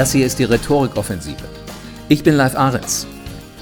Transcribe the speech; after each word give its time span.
Das 0.00 0.12
hier 0.12 0.24
ist 0.24 0.38
die 0.38 0.44
Rhetorikoffensive. 0.44 1.44
Ich 2.08 2.22
bin 2.22 2.34
Live 2.34 2.56
Ahrens. 2.56 3.06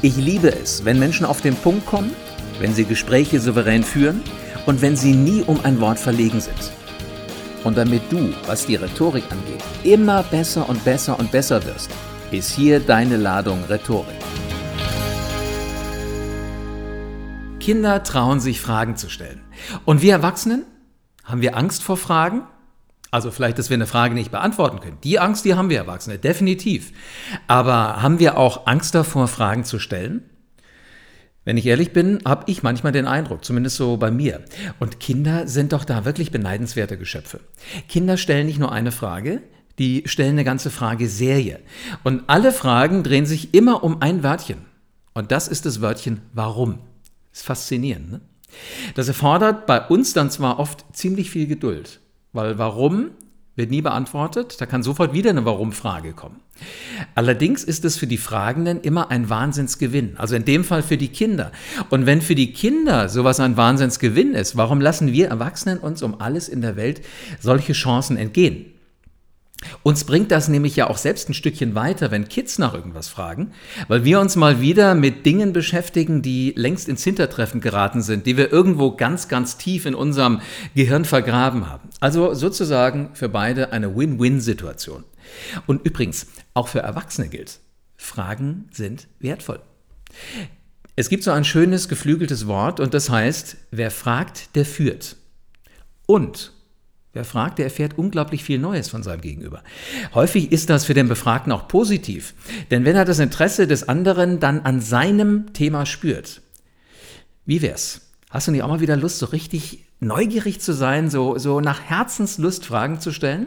Ich 0.02 0.14
liebe 0.14 0.54
es, 0.54 0.84
wenn 0.84 0.96
Menschen 0.96 1.26
auf 1.26 1.40
den 1.40 1.56
Punkt 1.56 1.84
kommen, 1.84 2.14
wenn 2.61 2.72
sie 2.72 2.84
Gespräche 2.84 3.40
souverän 3.40 3.82
führen 3.82 4.22
und 4.64 4.80
wenn 4.80 4.95
sie 4.95 5.14
nie 5.14 5.43
um 5.43 5.59
ein 5.64 5.80
Wort 5.80 5.98
verlegen 5.98 6.40
sind. 6.40 6.70
Und 7.64 7.77
damit 7.77 8.02
du, 8.09 8.32
was 8.46 8.66
die 8.66 8.77
Rhetorik 8.77 9.24
angeht, 9.32 9.64
immer 9.82 10.22
besser 10.22 10.68
und 10.68 10.84
besser 10.84 11.18
und 11.18 11.32
besser 11.32 11.64
wirst, 11.64 11.90
ist 12.30 12.52
hier 12.52 12.79
deine 12.79 13.16
Ladung 13.16 13.64
Rhetorik. 13.64 14.07
Kinder 17.59 18.05
trauen 18.05 18.39
sich 18.39 18.61
Fragen 18.61 18.95
zu 18.95 19.11
stellen. 19.11 19.41
Und 19.84 20.02
wir 20.02 20.12
Erwachsenen? 20.12 20.66
Haben 21.25 21.41
wir 21.41 21.57
Angst 21.57 21.82
vor 21.82 21.96
Fragen? 21.96 22.43
Also 23.11 23.30
vielleicht, 23.30 23.58
dass 23.58 23.71
wir 23.71 23.76
eine 23.76 23.86
Frage 23.86 24.14
nicht 24.14 24.30
beantworten 24.30 24.80
können. 24.80 24.98
Die 25.03 25.18
Angst, 25.18 25.44
die 25.44 25.54
haben 25.54 25.71
wir 25.71 25.79
Erwachsene, 25.79 26.18
definitiv. 26.18 26.93
Aber 27.46 28.03
haben 28.03 28.18
wir 28.18 28.36
auch 28.36 28.67
Angst 28.67 28.94
davor, 28.94 29.29
Fragen 29.29 29.64
zu 29.64 29.79
stellen? 29.79 30.25
Wenn 31.44 31.57
ich 31.57 31.64
ehrlich 31.64 31.94
bin, 31.94 32.19
habe 32.27 32.44
ich 32.47 32.62
manchmal 32.62 32.92
den 32.92 33.06
Eindruck, 33.06 33.42
zumindest 33.42 33.77
so 33.77 33.97
bei 33.97 34.11
mir. 34.11 34.44
Und 34.81 35.00
Kinder 35.00 35.48
sind 35.48 35.72
doch 35.72 35.84
da 35.84 36.05
wirklich 36.05 36.31
beneidenswerte 36.31 36.98
Geschöpfe. 36.98 37.41
Kinder 37.89 38.19
stellen 38.19 38.47
nicht 38.47 38.58
nur 38.58 38.70
eine 38.70 38.92
Frage, 38.92 39.41
die 39.78 40.03
stellen 40.05 40.33
eine 40.33 40.45
ganze 40.45 40.70
Frageserie. 40.70 41.61
Und 42.05 42.25
alle 42.27 42.53
Fragen 42.53 43.03
drehen 43.03 43.25
sich 43.25 43.55
immer 43.55 43.83
um 43.83 44.03
ein 44.03 44.22
Wörtchen. 44.22 44.67
Und 45.14 45.33
das 45.33 45.48
ist 45.48 45.64
das 45.64 45.81
Wörtchen 45.81 46.20
warum. 46.34 46.81
Ist 47.33 47.47
faszinierend. 47.47 48.11
Ne? 48.11 48.20
Das 48.95 49.09
erfordert 49.09 49.67
bei 49.67 49.81
uns 49.81 50.12
dann 50.12 50.31
zwar 50.31 50.59
oft 50.59 50.84
ziemlich 50.92 51.31
viel 51.31 51.47
Geduld. 51.47 52.00
Weil 52.33 52.59
warum 52.59 53.11
wird 53.59 53.70
nie 53.70 53.83
beantwortet, 53.83 54.61
da 54.61 54.67
kann 54.67 54.84
sofort 54.84 55.12
wieder 55.12 55.31
eine 55.31 55.45
Warum-Frage 55.45 56.12
kommen. 56.12 56.37
Allerdings 57.17 57.65
ist 57.65 57.85
es 57.85 57.97
für 57.97 58.07
die 58.07 58.17
Fragenden 58.17 58.81
immer 58.81 59.11
ein 59.11 59.29
Wahnsinnsgewinn, 59.29 60.17
also 60.17 60.37
in 60.37 60.45
dem 60.45 60.62
Fall 60.62 60.83
für 60.83 60.97
die 60.97 61.09
Kinder. 61.09 61.51
Und 61.91 62.07
wenn 62.07 62.23
für 62.23 62.37
die 62.37 62.53
Kinder 62.53 63.09
sowas 63.09 63.41
ein 63.41 63.57
Wahnsinnsgewinn 63.57 64.35
ist, 64.35 64.57
warum 64.57 64.81
lassen 64.81 65.12
wir 65.12 65.29
Erwachsenen 65.29 65.79
uns 65.79 66.03
um 66.03 66.20
alles 66.20 66.48
in 66.48 66.62
der 66.62 66.77
Welt 66.77 67.03
solche 67.41 67.73
Chancen 67.73 68.17
entgehen? 68.17 68.78
Uns 69.83 70.05
bringt 70.05 70.31
das 70.31 70.48
nämlich 70.48 70.77
ja 70.77 70.89
auch 70.89 70.98
selbst 70.98 71.28
ein 71.28 71.34
Stückchen 71.34 71.75
weiter, 71.75 72.11
wenn 72.11 72.28
Kids 72.28 72.59
nach 72.59 72.75
irgendwas 72.75 73.09
fragen, 73.09 73.53
weil 73.89 74.05
wir 74.05 74.20
uns 74.20 74.37
mal 74.37 74.61
wieder 74.61 74.95
mit 74.95 75.27
Dingen 75.27 75.53
beschäftigen, 75.53 76.23
die 76.23 76.53
längst 76.56 76.89
ins 76.89 77.03
Hintertreffen 77.03 77.61
geraten 77.61 78.01
sind, 78.01 78.27
die 78.27 78.36
wir 78.36 78.53
irgendwo 78.53 78.92
ganz, 78.92 79.29
ganz 79.29 79.59
tief 79.59 79.84
in 79.84 79.95
unserem 79.95 80.41
Gehirn 80.75 81.05
vergraben 81.05 81.69
haben. 81.69 81.89
Also 82.01 82.34
sozusagen 82.34 83.11
für 83.14 83.29
beide 83.29 83.73
eine 83.73 83.97
Win-Win-Situation. 83.97 85.05
Und 85.67 85.84
übrigens, 85.84 86.29
auch 86.55 86.69
für 86.69 86.81
Erwachsene 86.81 87.29
gilt, 87.29 87.59
Fragen 87.97 88.69
sind 88.70 89.09
wertvoll. 89.19 89.61
Es 90.95 91.09
gibt 91.09 91.25
so 91.25 91.33
ein 91.33 91.45
schönes 91.45 91.89
geflügeltes 91.89 92.47
Wort 92.47 92.81
und 92.81 92.95
das 92.95 93.11
heißt, 93.11 93.56
wer 93.70 93.91
fragt, 93.91 94.56
der 94.56 94.64
führt. 94.64 95.17
Und 96.06 96.53
Wer 97.19 97.24
fragt, 97.24 97.58
der 97.58 97.64
erfährt 97.64 97.98
unglaublich 97.98 98.44
viel 98.44 98.61
Neues 98.61 98.88
von 98.88 99.02
seinem 99.02 99.22
Gegenüber. 99.22 99.64
Häufig 100.14 100.52
ist 100.52 100.70
das 100.70 100.84
für 100.84 100.94
den 100.94 101.08
Befragten 101.08 101.50
auch 101.50 101.66
positiv, 101.66 102.33
denn 102.70 102.84
wenn 102.84 102.94
er 102.94 103.05
das 103.05 103.19
Interesse 103.19 103.66
des 103.66 103.88
anderen 103.88 104.38
dann 104.38 104.61
an 104.61 104.80
seinem 104.80 105.52
Thema 105.52 105.84
spürt, 105.84 106.42
wie 107.44 107.61
wär's? 107.61 108.12
Hast 108.30 108.46
du 108.46 108.52
nicht 108.52 108.62
auch 108.62 108.69
mal 108.69 108.78
wieder 108.78 108.96
Lust, 108.96 109.19
so 109.19 109.27
richtig 109.27 109.84
neugierig 109.98 110.61
zu 110.61 110.72
sein, 110.72 111.11
so, 111.11 111.36
so 111.39 111.58
nach 111.61 111.80
Herzenslust 111.80 112.64
Fragen 112.64 113.00
zu 113.00 113.11
stellen? 113.11 113.46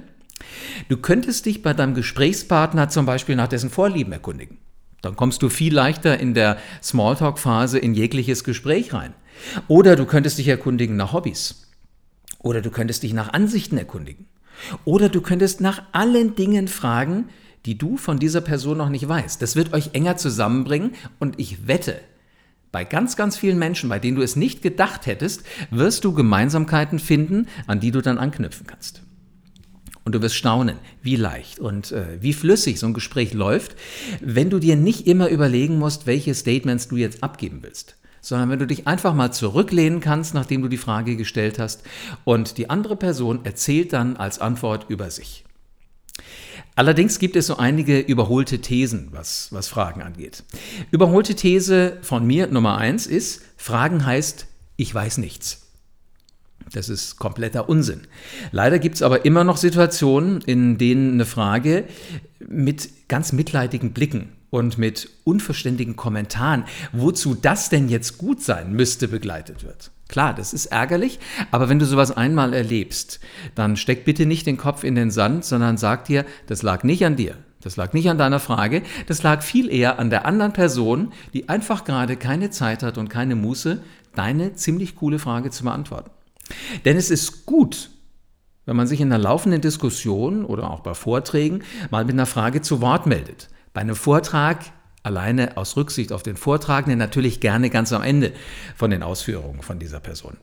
Du 0.90 0.98
könntest 0.98 1.46
dich 1.46 1.62
bei 1.62 1.74
deinem 1.74 1.94
Gesprächspartner 1.94 2.90
zum 2.90 3.06
Beispiel 3.06 3.38
nach 3.38 3.48
dessen 3.48 3.70
Vorlieben 3.70 4.12
erkundigen. 4.12 4.58
Dann 5.02 5.16
kommst 5.16 5.44
du 5.44 5.48
viel 5.48 5.74
leichter 5.74 6.20
in 6.20 6.34
der 6.34 6.58
Smalltalk-Phase 6.84 7.80
in 7.80 7.94
jegliches 7.94 8.44
Gespräch 8.44 8.94
rein. 8.94 9.14
Oder 9.70 9.96
du 9.96 10.06
könntest 10.06 10.40
dich 10.40 10.50
erkundigen 10.50 10.98
nach 10.98 11.14
Hobbys. 11.14 11.71
Oder 12.42 12.62
du 12.62 12.72
könntest 12.72 13.04
dich 13.04 13.14
nach 13.14 13.34
Ansichten 13.34 13.78
erkundigen. 13.78 14.26
Oder 14.84 15.10
du 15.10 15.22
könntest 15.22 15.62
nach 15.62 15.84
allen 15.92 16.36
Dingen 16.36 16.68
fragen, 16.68 17.30
die 17.66 17.78
du 17.78 17.98
von 17.98 18.20
dieser 18.20 18.42
Person 18.42 18.78
noch 18.78 18.90
nicht 18.90 19.08
weißt. 19.08 19.42
Das 19.42 19.56
wird 19.56 19.74
euch 19.74 19.92
enger 19.94 20.18
zusammenbringen 20.18 20.94
und 21.20 21.40
ich 21.40 21.68
wette, 21.68 22.00
bei 22.72 22.86
ganz, 22.86 23.18
ganz 23.18 23.38
vielen 23.38 23.60
Menschen, 23.60 23.90
bei 23.90 24.00
denen 24.00 24.16
du 24.16 24.24
es 24.24 24.36
nicht 24.36 24.62
gedacht 24.62 25.06
hättest, 25.06 25.44
wirst 25.72 26.06
du 26.06 26.14
Gemeinsamkeiten 26.14 27.00
finden, 27.00 27.48
an 27.68 27.82
die 27.82 27.92
du 27.92 28.02
dann 28.02 28.18
anknüpfen 28.18 28.66
kannst. 28.66 29.04
Und 30.06 30.16
du 30.16 30.22
wirst 30.22 30.36
staunen, 30.36 30.78
wie 31.04 31.18
leicht 31.18 31.60
und 31.60 31.92
äh, 31.92 32.22
wie 32.22 32.34
flüssig 32.34 32.80
so 32.80 32.88
ein 32.88 32.94
Gespräch 32.94 33.34
läuft, 33.34 33.76
wenn 34.22 34.50
du 34.50 34.58
dir 34.58 34.76
nicht 34.76 35.06
immer 35.06 35.28
überlegen 35.28 35.78
musst, 35.78 36.08
welche 36.08 36.34
Statements 36.34 36.88
du 36.88 36.96
jetzt 36.96 37.22
abgeben 37.24 37.60
willst 37.62 37.98
sondern 38.22 38.50
wenn 38.50 38.60
du 38.60 38.68
dich 38.68 38.88
einfach 38.88 39.14
mal 39.14 39.32
zurücklehnen 39.32 40.00
kannst, 40.00 40.34
nachdem 40.34 40.62
du 40.62 40.68
die 40.68 40.78
Frage 40.78 41.18
gestellt 41.18 41.60
hast, 41.60 41.84
und 42.24 42.58
die 42.58 42.70
andere 42.70 42.96
Person 42.96 43.44
erzählt 43.44 43.94
dann 43.94 44.16
als 44.16 44.40
Antwort 44.40 44.86
über 44.88 45.10
sich. 45.10 45.44
Allerdings 46.76 47.20
gibt 47.20 47.36
es 47.36 47.48
so 47.48 47.58
einige 47.58 48.00
überholte 48.00 48.60
Thesen, 48.60 49.10
was, 49.12 49.50
was 49.52 49.68
Fragen 49.68 50.02
angeht. 50.02 50.44
Überholte 50.92 51.36
These 51.36 51.98
von 52.02 52.26
mir 52.26 52.48
Nummer 52.48 52.78
eins 52.78 53.08
ist, 53.08 53.42
Fragen 53.58 54.06
heißt, 54.06 54.48
ich 54.78 54.94
weiß 54.94 55.18
nichts. 55.18 55.68
Das 56.72 56.88
ist 56.88 57.18
kompletter 57.18 57.68
Unsinn. 57.68 58.02
Leider 58.52 58.80
gibt 58.80 58.96
es 58.96 59.02
aber 59.02 59.26
immer 59.26 59.44
noch 59.44 59.58
Situationen, 59.58 60.42
in 60.42 60.78
denen 60.78 61.14
eine 61.14 61.26
Frage 61.26 61.86
mit 62.40 63.10
ganz 63.10 63.34
mitleidigen 63.34 63.92
Blicken 63.92 64.30
und 64.52 64.78
mit 64.78 65.10
unverständigen 65.24 65.96
Kommentaren, 65.96 66.66
wozu 66.92 67.34
das 67.34 67.70
denn 67.70 67.90
jetzt 67.90 68.20
gut 68.20 68.44
sein 68.44 68.74
müsste, 68.74 69.08
begleitet 69.08 69.64
wird. 69.64 69.90
Klar, 70.08 70.36
das 70.36 70.54
ist 70.54 70.68
ärgerlich, 70.68 71.20
aber 71.52 71.70
wenn 71.70 71.80
du 71.80 71.86
sowas 71.86 72.12
einmal 72.12 72.54
erlebst, 72.54 73.22
dann 73.56 73.78
steck 73.78 74.06
bitte 74.06 74.26
nicht 74.28 74.46
den 74.46 74.58
Kopf 74.58 74.84
in 74.84 74.94
den 74.94 75.10
Sand, 75.10 75.46
sondern 75.46 75.78
sag 75.78 76.06
dir, 76.06 76.26
das 76.48 76.62
lag 76.62 76.84
nicht 76.84 77.06
an 77.06 77.16
dir, 77.16 77.38
das 77.62 77.78
lag 77.78 77.94
nicht 77.94 78.10
an 78.10 78.18
deiner 78.18 78.42
Frage, 78.42 78.84
das 79.08 79.24
lag 79.24 79.42
viel 79.42 79.72
eher 79.72 80.00
an 80.00 80.10
der 80.10 80.26
anderen 80.26 80.52
Person, 80.52 81.14
die 81.34 81.48
einfach 81.48 81.86
gerade 81.86 82.18
keine 82.18 82.50
Zeit 82.50 82.84
hat 82.84 82.98
und 82.98 83.10
keine 83.10 83.36
Muße, 83.36 83.82
deine 84.14 84.54
ziemlich 84.56 84.98
coole 84.98 85.18
Frage 85.18 85.50
zu 85.50 85.64
beantworten. 85.64 86.12
Denn 86.84 86.98
es 86.98 87.10
ist 87.10 87.46
gut, 87.46 87.90
wenn 88.66 88.76
man 88.76 88.88
sich 88.88 89.00
in 89.00 89.14
einer 89.14 89.24
laufenden 89.24 89.62
Diskussion 89.62 90.44
oder 90.44 90.70
auch 90.70 90.82
bei 90.82 90.94
Vorträgen 90.94 91.64
mal 91.90 92.04
mit 92.04 92.14
einer 92.14 92.26
Frage 92.26 92.62
zu 92.62 92.82
Wort 92.82 93.06
meldet. 93.06 93.48
Bei 93.74 93.82
einem 93.82 93.96
Vortrag 93.96 94.60
alleine 95.04 95.58
aus 95.58 95.78
Rücksicht 95.78 96.12
auf 96.12 96.24
den 96.24 96.38
Vortragenden 96.38 97.00
natürlich 97.00 97.40
gerne 97.40 97.70
ganz 97.70 97.92
am 97.94 98.04
Ende 98.04 98.34
von 98.76 98.92
den 98.92 99.04
Ausführungen 99.04 99.62
von 99.62 99.80
dieser 99.80 100.00
Person. 100.00 100.38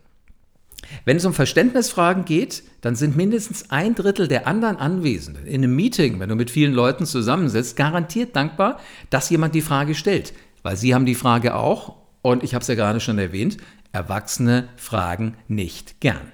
Wenn 1.04 1.16
es 1.16 1.24
um 1.24 1.34
Verständnisfragen 1.34 2.24
geht, 2.24 2.62
dann 2.80 2.96
sind 2.96 3.16
mindestens 3.16 3.70
ein 3.70 3.94
Drittel 3.94 4.28
der 4.28 4.46
anderen 4.46 4.76
Anwesenden 4.76 5.46
in 5.46 5.62
einem 5.62 5.74
Meeting, 5.74 6.18
wenn 6.20 6.28
du 6.28 6.34
mit 6.34 6.50
vielen 6.50 6.72
Leuten 6.72 7.04
zusammensitzt, 7.04 7.76
garantiert 7.76 8.34
dankbar, 8.36 8.80
dass 9.10 9.30
jemand 9.30 9.54
die 9.54 9.60
Frage 9.60 9.94
stellt. 9.94 10.32
Weil 10.62 10.76
sie 10.76 10.94
haben 10.94 11.06
die 11.06 11.14
Frage 11.14 11.54
auch, 11.54 11.96
und 12.22 12.42
ich 12.42 12.54
habe 12.54 12.62
es 12.62 12.68
ja 12.68 12.74
gerade 12.74 13.00
schon 13.00 13.18
erwähnt, 13.18 13.58
Erwachsene 13.92 14.68
fragen 14.76 15.36
nicht 15.46 16.00
gern. 16.00 16.32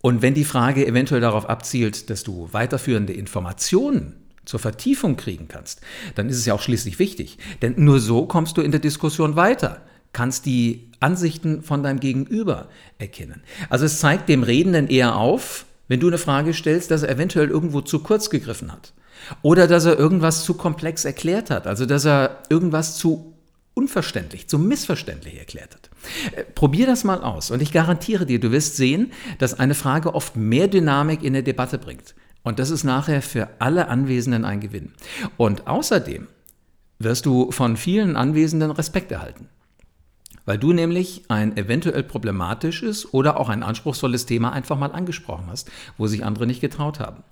Und 0.00 0.22
wenn 0.22 0.34
die 0.34 0.44
Frage 0.44 0.86
eventuell 0.86 1.20
darauf 1.20 1.48
abzielt, 1.48 2.10
dass 2.10 2.22
du 2.22 2.48
weiterführende 2.52 3.12
Informationen 3.12 4.21
zur 4.44 4.60
Vertiefung 4.60 5.16
kriegen 5.16 5.48
kannst, 5.48 5.80
dann 6.14 6.28
ist 6.28 6.38
es 6.38 6.46
ja 6.46 6.54
auch 6.54 6.62
schließlich 6.62 6.98
wichtig. 6.98 7.38
Denn 7.60 7.74
nur 7.76 8.00
so 8.00 8.26
kommst 8.26 8.56
du 8.56 8.62
in 8.62 8.70
der 8.70 8.80
Diskussion 8.80 9.36
weiter, 9.36 9.82
kannst 10.12 10.46
die 10.46 10.90
Ansichten 11.00 11.62
von 11.62 11.82
deinem 11.82 12.00
Gegenüber 12.00 12.68
erkennen. 12.98 13.42
Also 13.68 13.84
es 13.84 13.98
zeigt 13.98 14.28
dem 14.28 14.42
Redenden 14.42 14.88
eher 14.88 15.16
auf, 15.16 15.66
wenn 15.88 16.00
du 16.00 16.08
eine 16.08 16.18
Frage 16.18 16.54
stellst, 16.54 16.90
dass 16.90 17.02
er 17.02 17.10
eventuell 17.10 17.48
irgendwo 17.48 17.80
zu 17.80 18.00
kurz 18.00 18.30
gegriffen 18.30 18.72
hat. 18.72 18.92
Oder 19.42 19.68
dass 19.68 19.84
er 19.84 19.98
irgendwas 19.98 20.44
zu 20.44 20.54
komplex 20.54 21.04
erklärt 21.04 21.50
hat. 21.50 21.66
Also 21.66 21.86
dass 21.86 22.04
er 22.04 22.42
irgendwas 22.48 22.96
zu 22.96 23.32
unverständlich, 23.74 24.48
zu 24.48 24.58
missverständlich 24.58 25.38
erklärt 25.38 25.74
hat. 25.74 25.90
Äh, 26.36 26.44
probier 26.44 26.86
das 26.86 27.04
mal 27.04 27.22
aus 27.22 27.50
und 27.50 27.62
ich 27.62 27.72
garantiere 27.72 28.26
dir, 28.26 28.38
du 28.38 28.52
wirst 28.52 28.76
sehen, 28.76 29.12
dass 29.38 29.58
eine 29.58 29.74
Frage 29.74 30.14
oft 30.14 30.36
mehr 30.36 30.68
Dynamik 30.68 31.22
in 31.22 31.32
der 31.32 31.42
Debatte 31.42 31.78
bringt. 31.78 32.14
Und 32.42 32.58
das 32.58 32.70
ist 32.70 32.84
nachher 32.84 33.22
für 33.22 33.48
alle 33.58 33.88
Anwesenden 33.88 34.44
ein 34.44 34.60
Gewinn. 34.60 34.92
Und 35.36 35.66
außerdem 35.66 36.26
wirst 36.98 37.26
du 37.26 37.50
von 37.50 37.76
vielen 37.76 38.16
Anwesenden 38.16 38.70
Respekt 38.70 39.12
erhalten. 39.12 39.48
Weil 40.44 40.58
du 40.58 40.72
nämlich 40.72 41.22
ein 41.28 41.56
eventuell 41.56 42.02
problematisches 42.02 43.12
oder 43.14 43.38
auch 43.38 43.48
ein 43.48 43.62
anspruchsvolles 43.62 44.26
Thema 44.26 44.52
einfach 44.52 44.76
mal 44.76 44.92
angesprochen 44.92 45.46
hast, 45.48 45.70
wo 45.98 46.08
sich 46.08 46.24
andere 46.24 46.46
nicht 46.46 46.60
getraut 46.60 46.98
haben. 46.98 47.22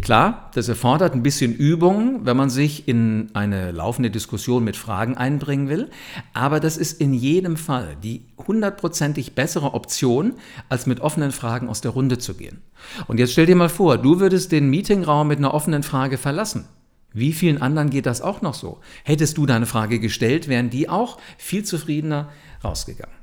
Klar, 0.00 0.50
das 0.54 0.68
erfordert 0.68 1.14
ein 1.14 1.22
bisschen 1.22 1.54
Übung, 1.54 2.24
wenn 2.24 2.36
man 2.36 2.50
sich 2.50 2.88
in 2.88 3.30
eine 3.34 3.70
laufende 3.70 4.10
Diskussion 4.10 4.64
mit 4.64 4.76
Fragen 4.76 5.16
einbringen 5.16 5.68
will, 5.68 5.90
aber 6.32 6.58
das 6.58 6.76
ist 6.76 7.00
in 7.00 7.12
jedem 7.12 7.56
Fall 7.56 7.96
die 8.02 8.24
hundertprozentig 8.46 9.34
bessere 9.34 9.74
Option, 9.74 10.34
als 10.68 10.86
mit 10.86 11.00
offenen 11.00 11.32
Fragen 11.32 11.68
aus 11.68 11.82
der 11.82 11.92
Runde 11.92 12.18
zu 12.18 12.34
gehen. 12.34 12.62
Und 13.06 13.18
jetzt 13.18 13.32
stell 13.32 13.46
dir 13.46 13.56
mal 13.56 13.68
vor, 13.68 13.98
du 13.98 14.20
würdest 14.20 14.52
den 14.52 14.70
Meetingraum 14.70 15.28
mit 15.28 15.38
einer 15.38 15.54
offenen 15.54 15.82
Frage 15.82 16.18
verlassen. 16.18 16.64
Wie 17.12 17.34
vielen 17.34 17.60
anderen 17.60 17.90
geht 17.90 18.06
das 18.06 18.22
auch 18.22 18.40
noch 18.40 18.54
so? 18.54 18.80
Hättest 19.04 19.36
du 19.36 19.44
deine 19.44 19.66
Frage 19.66 20.00
gestellt, 20.00 20.48
wären 20.48 20.70
die 20.70 20.88
auch 20.88 21.18
viel 21.36 21.62
zufriedener 21.62 22.30
rausgegangen. 22.64 23.21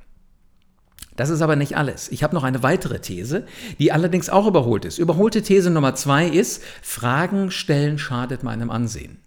Das 1.20 1.30
ist 1.30 1.42
aber 1.42 1.58
nicht 1.58 1.76
alles. 1.76 2.08
Ich 2.14 2.24
habe 2.24 2.34
noch 2.34 2.46
eine 2.46 2.64
weitere 2.64 3.02
These, 3.02 3.46
die 3.78 3.92
allerdings 3.92 4.30
auch 4.30 4.48
überholt 4.48 4.86
ist. 4.86 5.00
Überholte 5.00 5.42
These 5.42 5.70
Nummer 5.70 5.94
zwei 5.94 6.26
ist, 6.26 6.64
Fragen 6.82 7.52
stellen 7.52 7.98
schadet 7.98 8.42
meinem 8.42 8.70
Ansehen. 8.70 9.18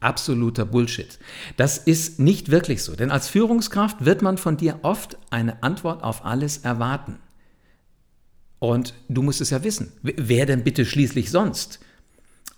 Absoluter 0.00 0.66
Bullshit. 0.66 1.18
Das 1.56 1.78
ist 1.78 2.20
nicht 2.20 2.50
wirklich 2.50 2.82
so, 2.82 2.94
denn 2.94 3.10
als 3.10 3.26
Führungskraft 3.28 4.04
wird 4.04 4.20
man 4.20 4.36
von 4.36 4.58
dir 4.58 4.80
oft 4.82 5.16
eine 5.30 5.62
Antwort 5.62 6.04
auf 6.04 6.26
alles 6.26 6.58
erwarten. 6.58 7.20
Und 8.58 8.92
du 9.08 9.22
musst 9.22 9.40
es 9.40 9.48
ja 9.48 9.64
wissen. 9.64 9.94
Wer 10.02 10.44
denn 10.44 10.62
bitte 10.62 10.84
schließlich 10.84 11.30
sonst? 11.30 11.80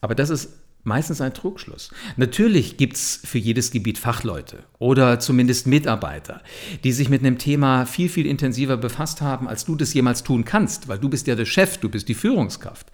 Aber 0.00 0.16
das 0.16 0.30
ist 0.30 0.48
Meistens 0.86 1.22
ein 1.22 1.32
Trugschluss. 1.32 1.90
Natürlich 2.18 2.76
gibt 2.76 2.96
es 2.96 3.18
für 3.24 3.38
jedes 3.38 3.70
Gebiet 3.70 3.96
Fachleute 3.96 4.64
oder 4.78 5.18
zumindest 5.18 5.66
Mitarbeiter, 5.66 6.42
die 6.84 6.92
sich 6.92 7.08
mit 7.08 7.22
einem 7.22 7.38
Thema 7.38 7.86
viel, 7.86 8.10
viel 8.10 8.26
intensiver 8.26 8.76
befasst 8.76 9.22
haben, 9.22 9.48
als 9.48 9.64
du 9.64 9.76
das 9.76 9.94
jemals 9.94 10.24
tun 10.24 10.44
kannst, 10.44 10.86
weil 10.86 10.98
du 10.98 11.08
bist 11.08 11.26
ja 11.26 11.36
der 11.36 11.46
Chef, 11.46 11.78
du 11.78 11.88
bist 11.88 12.10
die 12.10 12.14
Führungskraft. 12.14 12.88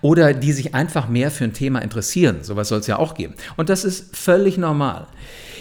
Oder 0.00 0.34
die 0.34 0.52
sich 0.52 0.74
einfach 0.74 1.08
mehr 1.08 1.30
für 1.30 1.44
ein 1.44 1.52
Thema 1.52 1.78
interessieren. 1.78 2.38
Sowas 2.42 2.68
soll 2.68 2.80
es 2.80 2.88
ja 2.88 2.98
auch 2.98 3.14
geben. 3.14 3.34
Und 3.56 3.68
das 3.68 3.84
ist 3.84 4.16
völlig 4.16 4.58
normal. 4.58 5.06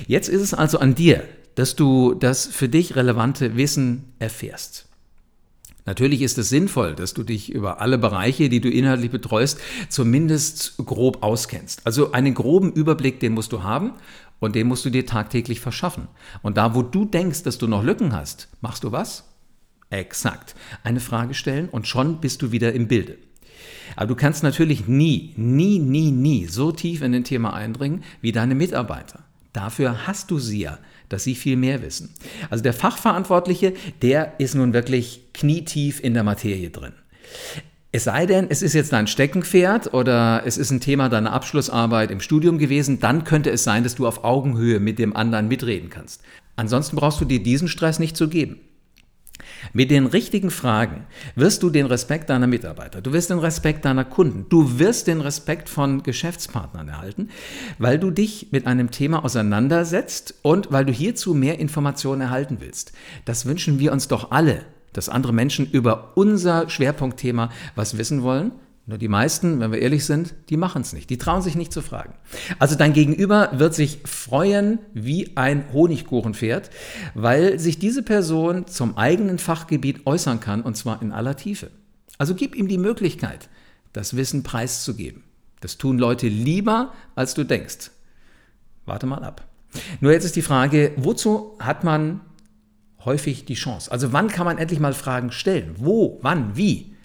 Jetzt 0.08 0.30
ist 0.30 0.42
es 0.42 0.56
also 0.56 0.80
an 0.80 0.96
dir, 0.96 1.24
dass 1.54 1.76
du 1.76 2.16
das 2.16 2.48
für 2.48 2.70
dich 2.70 2.96
relevante 2.96 3.56
Wissen 3.56 4.14
erfährst. 4.18 4.87
Natürlich 5.88 6.22
ist 6.22 6.38
es 6.38 6.50
sinnvoll, 6.50 6.96
dass 6.96 7.14
du 7.14 7.24
dich 7.24 7.50
über 7.50 7.80
alle 7.80 7.98
Bereiche, 7.98 8.50
die 8.50 8.60
du 8.60 8.70
inhaltlich 8.70 9.10
betreust, 9.10 9.58
zumindest 9.88 10.76
grob 10.86 11.24
auskennst. 11.24 11.82
Also 11.86 12.12
einen 12.12 12.34
groben 12.34 12.74
Überblick, 12.74 13.22
den 13.22 13.32
musst 13.32 13.54
du 13.54 13.64
haben 13.64 13.94
und 14.40 14.56
den 14.56 14.68
musst 14.68 14.84
du 14.84 14.90
dir 14.90 15.06
tagtäglich 15.06 15.62
verschaffen. 15.62 16.10
Und 16.42 16.58
da, 16.58 16.76
wo 16.76 16.82
du 16.82 17.06
denkst, 17.06 17.44
dass 17.44 17.58
du 17.58 17.68
noch 17.68 17.84
Lücken 17.84 18.14
hast, 18.14 18.50
machst 18.60 18.84
du 18.84 18.92
was? 18.92 19.30
Exakt. 19.90 20.56
Eine 20.84 21.00
Frage 21.00 21.34
stellen 21.34 21.70
und 21.70 21.88
schon 21.88 22.20
bist 22.20 22.42
du 22.42 22.52
wieder 22.52 22.74
im 22.74 22.90
Bilde. 22.90 23.18
Aber 23.96 24.08
du 24.08 24.16
kannst 24.16 24.44
natürlich 24.44 24.90
nie, 24.90 25.34
nie, 25.38 25.80
nie, 25.80 26.12
nie 26.12 26.48
so 26.48 26.74
tief 26.74 27.02
in 27.02 27.16
ein 27.16 27.24
Thema 27.24 27.54
eindringen 27.54 28.04
wie 28.20 28.34
deine 28.34 28.56
Mitarbeiter. 28.56 29.24
Dafür 29.54 30.06
hast 30.06 30.32
du 30.32 30.38
sie 30.38 30.60
ja 30.60 30.80
dass 31.10 31.24
sie 31.24 31.36
viel 31.36 31.58
mehr 31.58 31.82
wissen. 31.82 32.14
Also 32.50 32.64
der 32.64 32.74
Fachverantwortliche, 32.74 33.74
der 34.02 34.34
ist 34.40 34.56
nun 34.56 34.74
wirklich 34.74 35.22
knietief 35.34 36.04
in 36.04 36.14
der 36.14 36.24
Materie 36.24 36.70
drin. 36.70 36.94
Es 37.92 38.04
sei 38.04 38.26
denn, 38.26 38.48
es 38.50 38.62
ist 38.62 38.74
jetzt 38.74 38.92
dein 38.92 39.08
Steckenpferd 39.08 39.94
oder 39.94 40.44
es 40.46 40.58
ist 40.58 40.72
ein 40.72 40.82
Thema 40.82 41.10
deiner 41.10 41.32
Abschlussarbeit 41.32 42.12
im 42.12 42.20
Studium 42.20 42.58
gewesen, 42.58 43.00
dann 43.00 43.24
könnte 43.24 43.50
es 43.50 43.64
sein, 43.64 43.84
dass 43.84 43.96
du 43.96 44.06
auf 44.06 44.24
Augenhöhe 44.24 44.80
mit 44.80 45.00
dem 45.00 45.16
anderen 45.16 45.48
mitreden 45.48 45.90
kannst. 45.90 46.22
Ansonsten 46.58 46.96
brauchst 46.96 47.22
du 47.22 47.26
dir 47.26 47.42
diesen 47.42 47.68
Stress 47.68 48.00
nicht 48.00 48.18
zu 48.18 48.28
geben. 48.28 48.60
Mit 49.74 49.92
den 49.92 50.06
richtigen 50.06 50.52
Fragen 50.52 51.06
wirst 51.36 51.64
du 51.64 51.70
den 51.70 51.86
Respekt 51.86 52.30
deiner 52.30 52.48
Mitarbeiter, 52.48 53.02
du 53.02 53.14
wirst 53.14 53.30
den 53.30 53.40
Respekt 53.40 53.86
deiner 53.86 54.06
Kunden, 54.06 54.46
du 54.50 54.80
wirst 54.80 55.08
den 55.08 55.22
Respekt 55.22 55.70
von 55.70 56.04
Geschäftspartnern 56.04 56.90
erhalten, 56.90 57.30
weil 57.78 58.00
du 58.00 58.12
dich 58.12 58.48
mit 58.52 58.68
einem 58.68 58.92
Thema 58.92 59.24
auseinandersetzt 59.24 60.36
und 60.42 60.72
weil 60.72 60.86
du 60.86 60.94
hierzu 60.94 61.34
mehr 61.34 61.60
Informationen 61.60 62.22
erhalten 62.22 62.58
willst. 62.60 62.94
Das 63.26 63.46
wünschen 63.46 63.80
wir 63.80 63.92
uns 63.92 64.08
doch 64.08 64.32
alle, 64.32 64.66
dass 64.94 65.10
andere 65.10 65.34
Menschen 65.34 65.70
über 65.70 66.14
unser 66.16 66.70
Schwerpunktthema 66.70 67.52
was 67.76 67.98
wissen 67.98 68.24
wollen 68.24 68.52
nur 68.88 68.98
die 68.98 69.10
meisten, 69.10 69.60
wenn 69.60 69.74
wir 69.74 69.80
ehrlich 69.80 70.06
sind, 70.06 70.34
die 70.50 70.56
machen 70.56 70.82
es 70.82 70.94
nicht. 70.94 71.10
Die 71.10 71.18
trauen 71.18 71.42
sich 71.42 71.56
nicht 71.56 71.74
zu 71.74 71.82
fragen. 71.82 72.14
Also 72.58 72.76
dein 72.76 72.94
Gegenüber 72.94 73.50
wird 73.52 73.76
sich 73.76 74.00
freuen 74.06 74.80
wie 74.94 75.36
ein 75.36 75.66
Honigkuchenpferd, 75.74 76.70
weil 77.14 77.60
sich 77.60 77.80
diese 77.80 78.02
Person 78.02 78.66
zum 78.66 78.98
eigenen 78.98 79.40
Fachgebiet 79.40 80.08
äußern 80.08 80.40
kann 80.40 80.62
und 80.62 80.78
zwar 80.78 81.02
in 81.02 81.12
aller 81.12 81.36
Tiefe. 81.36 81.70
Also 82.18 82.34
gib 82.34 82.56
ihm 82.56 82.70
die 82.70 82.78
Möglichkeit, 82.78 83.50
das 83.92 84.16
Wissen 84.16 84.44
preiszugeben. 84.44 85.24
Das 85.60 85.78
tun 85.78 85.98
Leute 85.98 86.30
lieber, 86.30 86.94
als 87.14 87.34
du 87.34 87.44
denkst. 87.44 87.92
Warte 88.86 89.06
mal 89.06 89.22
ab. 89.26 89.46
Nur 90.00 90.14
jetzt 90.14 90.24
ist 90.24 90.38
die 90.38 90.42
Frage, 90.42 90.94
wozu 90.96 91.58
hat 91.60 91.84
man 91.84 92.22
häufig 93.04 93.44
die 93.44 93.56
Chance? 93.56 93.92
Also 93.92 94.14
wann 94.14 94.30
kann 94.30 94.46
man 94.46 94.58
endlich 94.58 94.80
mal 94.80 94.94
Fragen 94.94 95.34
stellen? 95.34 95.76
Wo, 95.78 96.20
wann, 96.22 96.56
wie? 96.56 96.96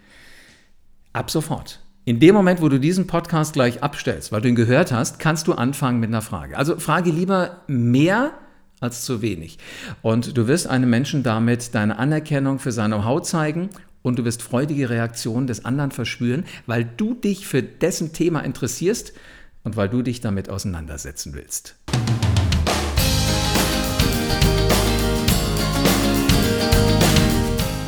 Ab 1.13 1.31
sofort. 1.31 1.81
In 2.07 2.21
dem 2.21 2.35
Moment, 2.35 2.63
wo 2.63 2.71
du 2.71 2.81
diesen 2.81 3.07
Podcast 3.07 3.53
gleich 3.53 3.83
abstellst, 3.83 4.33
weil 4.33 4.41
du 4.41 4.49
ihn 4.49 4.55
gehört 4.55 4.93
hast, 4.93 5.19
kannst 5.19 5.47
du 5.47 5.53
anfangen 5.53 6.01
mit 6.01 6.09
einer 6.09 6.23
Frage. 6.23 6.57
Also 6.57 6.79
frage 6.79 7.11
lieber 7.11 7.61
mehr 7.67 8.33
als 8.81 9.05
zu 9.05 9.21
wenig. 9.21 9.59
Und 10.01 10.37
du 10.37 10.49
wirst 10.49 10.67
einem 10.67 10.89
Menschen 10.89 11.23
damit 11.23 11.75
deine 11.75 11.99
Anerkennung 11.99 12.59
für 12.59 12.73
sein 12.73 12.91
Know-how 12.91 13.21
zeigen 13.23 13.69
und 14.01 14.19
du 14.19 14.25
wirst 14.25 14.43
freudige 14.43 14.89
Reaktionen 14.89 15.47
des 15.47 15.67
anderen 15.67 15.91
verspüren, 15.91 16.45
weil 16.67 16.85
du 16.97 17.13
dich 17.13 17.47
für 17.47 17.63
dessen 17.63 18.15
Thema 18.15 18.41
interessierst 18.41 19.13
und 19.63 19.77
weil 19.77 19.91
du 19.91 20.01
dich 20.01 20.23
damit 20.23 20.49
auseinandersetzen 20.49 21.35
willst. 21.35 21.77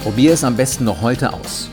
Probier 0.02 0.34
es 0.34 0.44
am 0.44 0.56
besten 0.56 0.84
noch 0.84 1.00
heute 1.00 1.32
aus. 1.32 1.70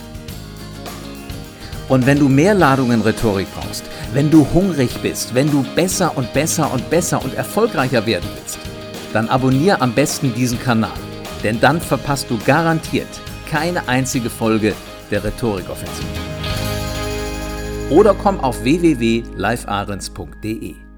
Und 1.91 2.05
wenn 2.05 2.19
du 2.19 2.29
mehr 2.29 2.53
Ladungen 2.53 3.01
Rhetorik 3.01 3.47
brauchst, 3.53 3.83
wenn 4.13 4.31
du 4.31 4.47
hungrig 4.53 5.01
bist, 5.01 5.35
wenn 5.35 5.51
du 5.51 5.65
besser 5.75 6.15
und 6.15 6.33
besser 6.33 6.73
und 6.73 6.89
besser 6.89 7.21
und 7.21 7.33
erfolgreicher 7.33 8.05
werden 8.05 8.29
willst, 8.33 8.59
dann 9.11 9.27
abonniere 9.27 9.81
am 9.81 9.91
besten 9.91 10.33
diesen 10.33 10.57
Kanal. 10.57 10.97
Denn 11.43 11.59
dann 11.59 11.81
verpasst 11.81 12.29
du 12.29 12.39
garantiert 12.45 13.09
keine 13.49 13.89
einzige 13.89 14.29
Folge 14.29 14.73
der 15.11 15.25
Rhetorikoffensive. 15.25 16.07
Oder 17.89 18.13
komm 18.13 18.39
auf 18.39 18.63
www.livearens.de. 18.63 20.90